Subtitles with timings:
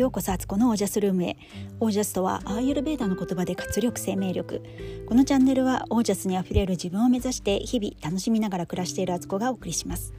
[0.00, 1.36] ようこそアツコのオージャスルームへ。
[1.78, 4.62] オージャスとはアーユルベーダの言葉で活力生命力。
[5.06, 10.14] このチャンネルはオージャスにあふれる自分を目指して日々楽しみながら暮らしているアツコがお送りします。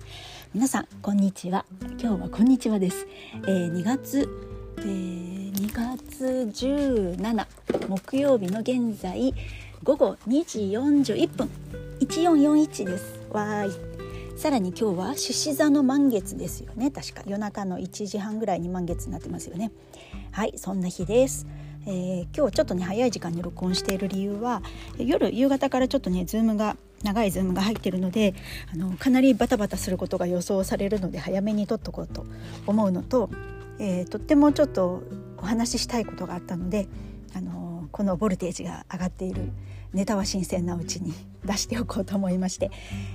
[0.53, 1.65] 皆さんこんにちは。
[1.99, 3.07] 今日はこんにちはです、
[3.47, 4.29] えー、2月、
[4.77, 6.25] えー、2月
[6.67, 7.47] 17
[7.87, 9.33] 木曜日の現在
[9.83, 11.49] 午後2時41分。
[12.01, 13.19] 1441です。
[13.31, 13.90] わーい。
[14.41, 16.89] さらに今日は獅子座の満月ですよね。
[16.89, 17.21] 確か。
[17.27, 19.71] 夜中の1時半ぐらいに満月になってますよね。
[20.31, 21.45] はいそんな日です。
[21.85, 24.63] えー、今日ちょっとね早い時間に録音している理由は
[24.97, 28.33] 夜夕方からちょっとねズームが長いズームが入ってるので
[28.73, 32.25] あのかなりバタバタすることが予想されるので早めに撮っとこうと
[32.65, 33.29] 思うのと、
[33.77, 35.03] えー、とってもちょっと
[35.37, 36.87] お話ししたいことがあったので
[37.35, 39.51] あのこのボルテージが上がっている
[39.93, 41.13] ネタは新鮮なうちに
[41.43, 42.71] 出しておこうと思いまして、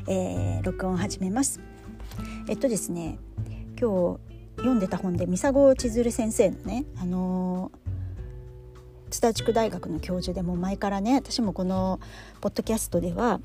[0.09, 1.61] えー、録音を始めます。
[2.49, 3.18] えっとですね
[3.80, 4.21] 今日
[4.57, 7.71] 読んでた本で三佐千鶴先生のねあの
[9.10, 12.01] 津田地区大学の教授でも前からね私もこの
[12.41, 13.40] ポッドキャストでは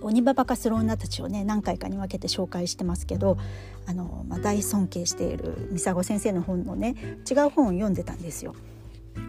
[0.00, 3.38] 鬼ババカスローナたちをね何回かに分けて紹介してますけど
[3.86, 6.94] あの、まあ、大尊敬している三佐先生の本のね
[7.28, 8.54] 違う本を読んでたんですよ。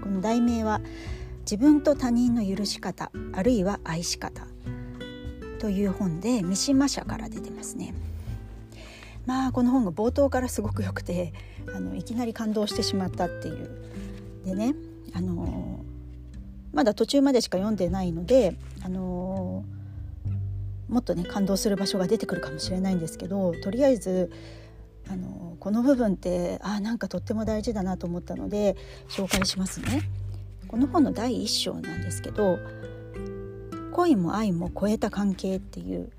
[0.03, 0.81] この題名は
[1.45, 4.47] 自分と他人の許し方あるいは愛し方
[5.59, 7.93] という本で三島社から出てますね。
[9.25, 11.33] まあこの本が冒頭からすごく良くて
[11.75, 13.69] あのいきなり感動してしまったっていう。
[14.45, 14.75] でね
[15.13, 15.79] あの
[16.73, 19.63] まだ途中までしか読んでないのであの
[20.89, 24.31] もっとね感動する場所が出てくるかもしれないんですけどとりあえず
[25.09, 28.75] あのこの部分ってあなんかとっても大事だなと思ったので
[29.09, 30.01] 紹介しますね。
[30.67, 32.59] この本の第1章なんですけど
[33.93, 36.11] 恋も愛も超えた関係っていう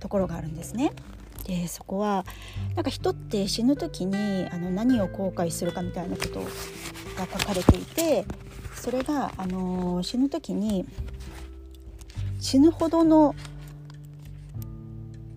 [0.00, 0.92] ところがあるんですね。
[1.46, 2.24] でそこは
[2.74, 8.24] なんか人って死ぬ時にあの何を後悔するかみたいなことが書かれていて
[8.74, 10.86] それがあの死ぬ時に
[12.40, 13.34] 死ぬほどの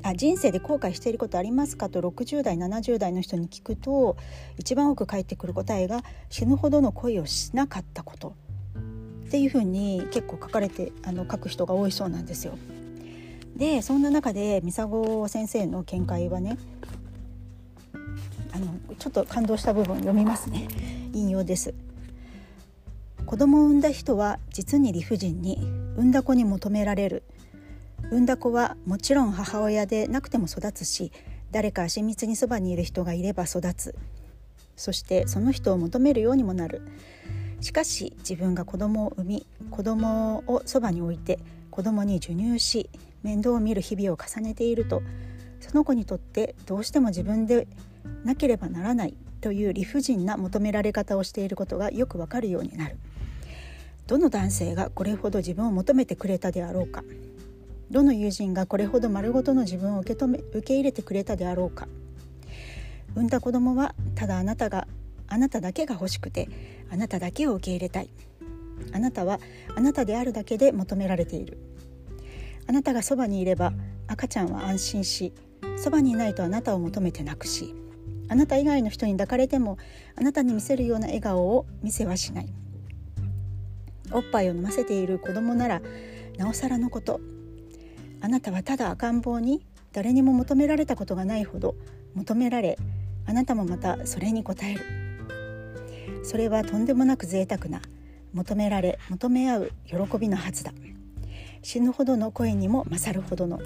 [0.08, 4.16] あ人生で後悔していることありますかと60代70代の人に聞くと
[4.58, 8.36] 一番多く返ってくる答えが死ぬほどの恋をしなかったこと。
[9.28, 12.58] っていうふうに結構書かれてあの書く人が多いそうなんですよ。
[13.58, 16.58] でそんな中でミサゴ先生の見解はね
[18.54, 20.70] あのちょっと感動した部分読みますね。
[21.14, 21.74] 引用です
[23.26, 25.58] 子供を産んだ人は実に理不尽に
[25.98, 27.24] 産んだ子に求められる。
[28.10, 31.12] 産んだ子はもちろん母親でなくても育つし
[31.52, 33.96] 誰か親密にそばにいる人がいれば育つ。
[34.78, 36.82] そしてその人を求めるようにもなる。
[37.60, 41.40] しかし自分が子供を産み子供をそばに置いて
[41.72, 42.90] 子供に授乳し
[43.24, 45.02] 面倒を見る日々を重ねていると
[45.60, 47.68] その子にとってどうしても自分で
[48.24, 52.98] なければならないという理不尽な求められ方をしていることがよくわかるようになる。
[54.06, 57.04] どの男性がこれほど自分を求めてくれたであろうか。
[57.90, 61.88] どの友人がこれほど丸ごとの自分を受け止め受け入れてくれたであろうか。
[63.16, 64.88] 産んだ子供はただあなたが
[65.28, 66.50] あなただけが欲しくて
[66.92, 68.10] あなただけを受け入れたい。
[68.94, 69.40] あなたは
[69.76, 71.58] あなたであるだけで求められている。
[72.68, 73.74] あなたがそばにいれば
[74.08, 75.34] 赤ちゃんは安心し
[75.78, 77.74] そばにいないとあなたを求めて泣くし
[78.28, 79.78] あなた以外の人に抱かれても
[80.18, 82.48] あなたに見せるような笑顔を見せはしない。
[84.12, 85.82] おっぱいを飲ませている子供なら
[86.38, 87.20] なおさらのこと
[88.22, 91.76] あなたはただ赤ん坊に誰にも求められたことがないほど
[92.16, 92.78] 求められ
[93.26, 94.82] あなたもまたそれに応える。
[96.24, 97.82] それはとんでもなく贅沢な
[98.34, 100.74] 求められ求め合う喜びのはずだ。
[101.62, 103.60] 死ぬほどの声にも勝るほどの。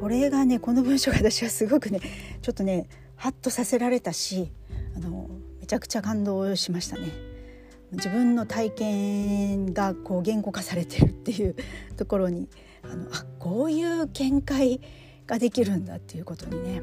[0.00, 2.00] これがねこの文章が私はすごくね
[2.42, 4.50] ちょっとねハッとさせられたし
[4.96, 5.30] あの
[5.60, 7.31] めちゃくちゃ感動しましたね。
[7.92, 11.56] 自分の体験がこう言語化されてるっていう
[11.96, 12.48] ところに
[12.82, 14.80] あのあこういう見解
[15.26, 16.82] ができるんだっていうことにね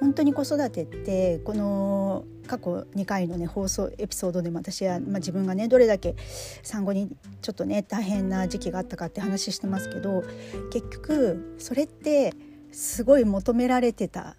[0.00, 6.14] 本当に子育てってこの過去2回のね放送エピソードでも私は、まあ、自分がねどれだけ
[6.62, 10.22] 産後にちょっとね大変な時期があったかって話してますけど
[10.70, 12.34] 結局それって
[12.70, 14.36] すごい求められてた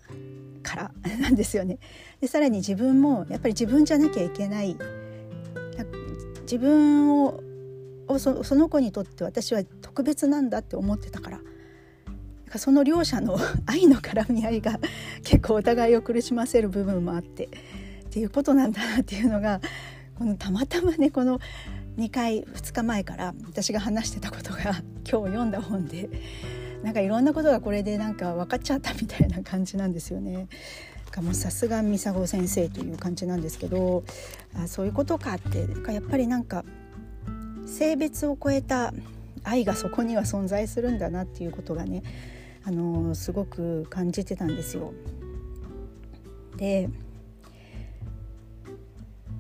[0.62, 1.80] からなんですよね。
[2.22, 4.76] でさらに自分もやっぱり自分じゃなきゃいけない
[6.46, 7.42] 自分を
[8.18, 11.40] その子にとって私は特別なんだって思ってたから。
[12.58, 14.80] その両者の愛の絡み合いが
[15.24, 17.46] 結構お互いを苦しませる部分もあって。
[17.46, 17.50] っ
[18.10, 19.60] ていうことなんだなっていうのが
[20.18, 21.40] このたまたまねこの
[21.98, 26.10] 2回2日前から私が話してたことが今日読んだ本で。
[26.82, 30.48] なんかいろんなことがこれでなんか分かっちゃったみたいな感じなんですよね。
[31.16, 34.04] かもさすが美佐子先生という感じなんですけど
[34.54, 36.66] あそういうことかってやっぱりなんか
[37.66, 38.94] 性別を超えた
[39.46, 42.04] 愛がそこには存在するんだなっていうことがね
[42.66, 44.94] あのすごく感じてたんですよ。
[46.58, 46.90] で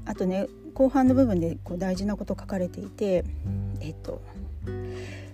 [0.06, 3.26] あとね後半の部分でこう大事なこと書かれていて
[3.82, 4.22] えっと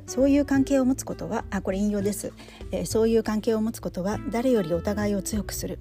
[0.08, 2.34] そういう関係を持つことはあこれ引用です、
[2.72, 5.80] えー、そういう関係を持つことは誰よりお互いを強くする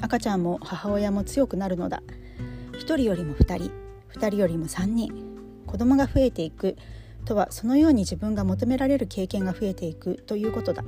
[0.00, 2.02] 赤ちゃんも母親も強くなるのだ。
[2.72, 3.72] 1人よりも2人
[4.14, 5.12] 2人よりも3人
[5.66, 6.76] 子供が増えていく
[7.24, 10.84] とはそのように自分が求められる経験が増えていくということだ。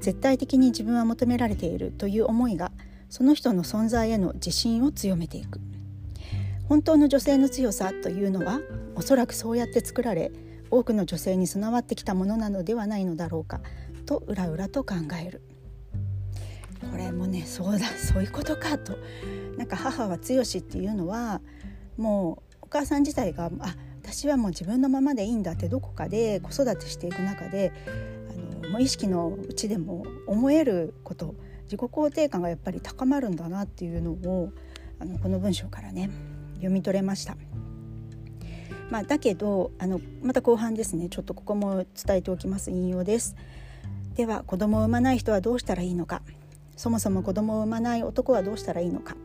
[0.00, 2.72] 絶対的に自分は求められているという思いが
[3.08, 5.60] その人の存在への自信を強めていく。
[6.68, 8.60] 本当の女性の強さというのは
[8.96, 10.32] おそらくそうやって作られ
[10.70, 13.60] 多くの女性に備わってきたものなのではないのだろうか
[14.06, 15.42] と裏々と考える。
[16.90, 18.96] これもねそうだ そういうことかと。
[19.56, 21.40] なんか母は強しっていうのは
[21.96, 27.72] もうお母さん自体があ私はもう自分のままでいいんだってどこかで子育てしていく中で
[28.62, 31.34] あの無意識のうちでも思えること。
[31.72, 34.52] 自己肯定感がやっぱり高まるんだなっていうのを
[34.98, 36.10] あのこの文章からね
[36.56, 37.34] 読み取れました。
[38.90, 41.08] まあ、だけどあのまた後半ですね。
[41.08, 42.70] ちょっとここも伝えておきます。
[42.70, 43.36] 引用です。
[44.14, 46.20] では子供を産まない人はどうしたらいいのか。
[46.76, 49.16] そもそも子供を産まない男はどうしたらいいのか。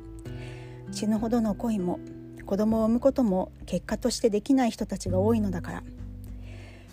[0.91, 1.99] 死ぬほどの恋も
[2.45, 5.83] 子供を産むことも結果としてできない人たちが多いのだから。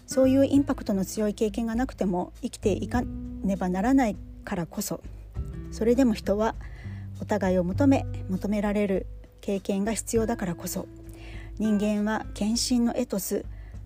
[0.06, 5.01] そういうインパクトの強い経験がなくても生きていかねばならないからこそ
[5.71, 6.55] それでも人は
[7.21, 9.06] お互いを求め求められる
[9.41, 10.87] 経験が必要だからこそ
[11.59, 13.45] 人間は献身のエトス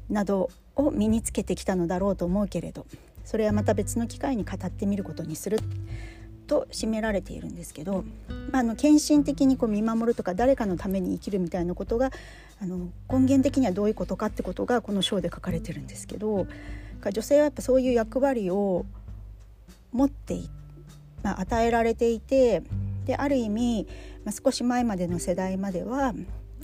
[0.09, 2.87] などを身につけてきたのだろうと思うけれど
[3.25, 5.59] それはまた別の機会に語ってみることにする。
[6.49, 8.05] と締められているんですけど、
[8.51, 12.11] まあ、あの献身的にこう見守るとか誰かのために生きるみたいなことが
[12.61, 16.49] あの根源的にはどういうことかってことがこの章で書かれてるんですけど
[17.13, 18.85] 女性はやっぱそういう役割を
[19.93, 20.41] 持って、
[21.23, 22.63] まあ、与えられていて
[23.07, 23.87] である意味、
[24.25, 26.15] まあ、少し前までの世代までは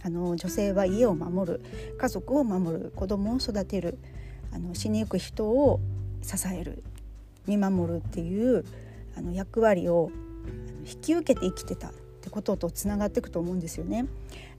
[0.03, 1.61] あの女性は家を守る
[1.99, 3.99] 家族を守る子供を育てる
[4.53, 5.81] あの死にゆく人を
[6.23, 6.83] 支える
[7.47, 8.65] 見守るっていう
[9.17, 10.11] あの役割を
[10.87, 14.07] 引き受けて生きてたってこととつながっていくと思うんですよね。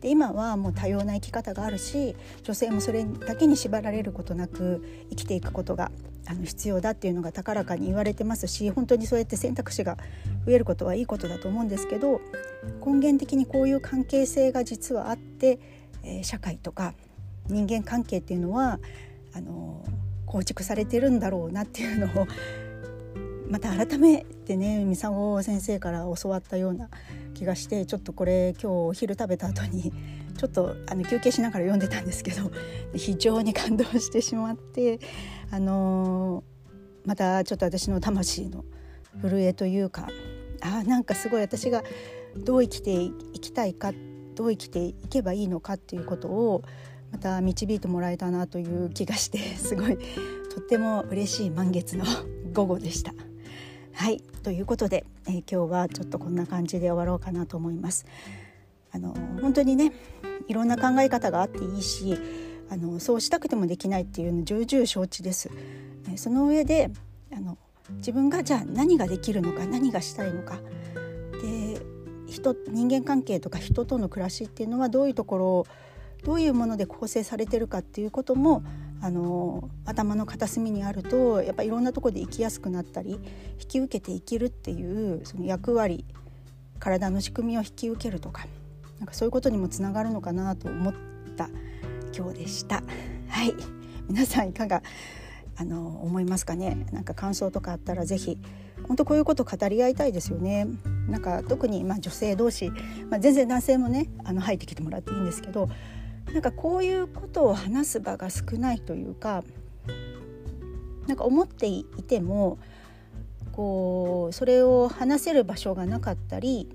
[0.01, 5.91] で今はもう多様な生き方があるし女性もそれだけに縛られることなく生きていくことが
[6.27, 9.97] あの必要だっていうのが高らかに言われてますし本当にそうやって選択肢が
[10.45, 12.19] 増えることはいいことだと思うんですけど
[12.85, 15.59] 根源的にこういう関係性が実はあって、
[16.03, 16.93] えー、社会とか
[17.47, 18.79] 人間関係っていうのは
[19.33, 19.83] あの
[20.25, 22.27] 構築されてるんだろうなっていうのを
[23.49, 26.89] また改めてね美佐子先生から教わったような
[27.33, 29.93] 気がしてちょっとこれ今日お昼食べた後に
[30.37, 32.51] ちょっとあの休憩しながら読んでたんですけど
[32.95, 34.99] 非常に感動してしまって
[35.51, 38.65] あのー、またちょっと私の魂の
[39.21, 40.09] 震えというか
[40.61, 41.83] あなんかすごい私が
[42.37, 43.93] どう生きていきたいか
[44.35, 46.63] どう生きていけばいいのかっていうことを
[47.11, 49.97] また導いてもらえたなという気がしてすごい
[50.53, 52.03] とっても嬉しい満月の
[52.53, 53.13] 午後でした。
[53.95, 58.05] はいということで、えー、今日はちょっとこんな感じで終わろうかなと思います。
[58.91, 59.93] あの本当にね
[60.47, 62.17] いろんな考え方があっていいし
[62.69, 65.49] あのそうしたくてもできないっていうの重々承知です。
[66.17, 66.91] その上で
[67.33, 67.57] あの
[67.97, 70.59] 自分がじゃあ何ができるのか何がしたいのか
[71.41, 71.81] で
[72.27, 75.67] 人人間関係とか人との暮らしっていうのはどういうところを
[76.23, 78.63] どういうもので構成されてるかっていうことも
[79.05, 83.19] あの頭の片隅にあるとやっぱいろんなとこで生きやすくなったり
[83.61, 86.05] 引き受けて生きるっていうその役割
[86.79, 88.47] 体の仕組みを引き受けるとか
[88.97, 90.93] なんかそういうことにもつながるのかなと思っ
[91.37, 91.49] た
[92.17, 92.81] 今日でした。
[93.27, 93.53] はい。
[94.09, 94.81] 皆さんいかが
[95.55, 96.87] あの思いますかね？
[96.91, 98.39] なんか感想とかあったら是非
[98.87, 100.67] 本当こういうこと語り合いたいですよね。
[101.07, 102.71] なんか特にま女性同士、
[103.11, 105.69] まあ、全然男性もねあの入ってきてもらっていいんですけど
[106.33, 109.43] なんかこういうことを話す場が少ないというか
[111.07, 112.57] なんか思っていても
[113.51, 116.67] こうそれを話せる場所がなかったり、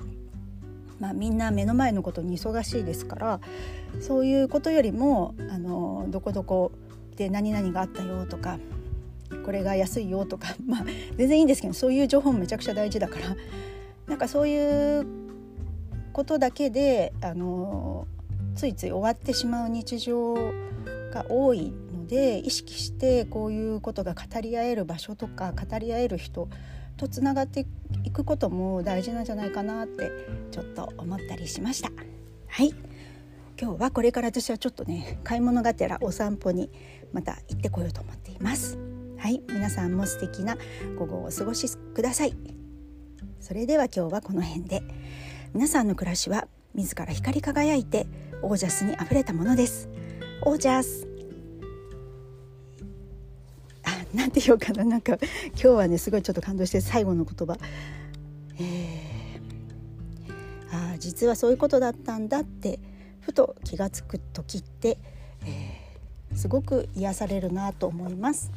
[0.98, 3.40] まあ、みんな目の前のことに忙しいですから
[4.00, 6.72] そういうことよりもあのどこどこ
[7.16, 8.58] で何々があったよとか
[9.44, 10.84] これが安いよとか、まあ、
[11.16, 13.36] 全然いいんですけどそういう情報もめちゃくちゃ大事だから
[14.06, 15.06] なんかそういう
[16.12, 18.06] ことだけであの
[18.60, 26.46] ついつい終わってしまう日常が多いので意識してこういうことが語り合える場所とか語り合える人
[26.98, 27.64] とつながって
[28.04, 30.10] いくことも大事なんじゃないかなって
[30.50, 31.90] ちょっと思ったりしました。
[32.48, 32.74] はい。
[33.58, 36.70] 今日はこれから私はちょっとね買い物がてらお散歩に
[37.14, 38.76] また行ってこようと思っています。
[39.16, 39.40] はい。
[39.48, 40.58] 皆さんも素敵な
[40.98, 42.36] 午後をお過ごしください。
[43.40, 44.82] それでは今日はこの辺で。
[45.54, 48.06] 皆さんの暮らしは自ら光り輝いて
[48.42, 49.88] オージャスにあふれたものです。
[50.42, 51.06] オージャス。
[53.84, 54.84] あなんて言おうかな。
[54.84, 55.18] なんか
[55.52, 57.56] 今日はねすごいちょっと感動して最後の言葉。
[58.58, 62.78] えー、あ実はそういうことだったんだって
[63.20, 64.98] ふと気が付く時って、
[65.46, 68.50] えー、すごく癒されるなと思います。